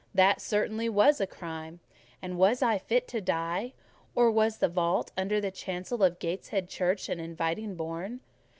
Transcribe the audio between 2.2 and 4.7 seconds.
and was I fit to die? Or was the